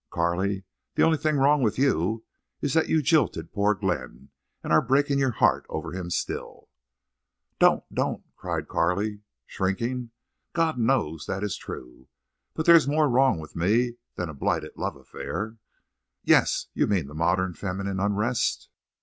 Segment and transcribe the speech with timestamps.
[0.09, 0.63] "Carley,
[0.95, 2.25] the only thing wrong with you
[2.59, 6.69] is that you jilted poor Glenn—and are breaking your heart over him still."
[7.59, 10.09] "Don't—don't!" cried Carley, shrinking.
[10.53, 12.07] "God knows that is true.
[12.55, 15.57] But there's more wrong with me than a blighted love affair."
[16.23, 18.69] "Yes, you mean the modern feminine unrest?"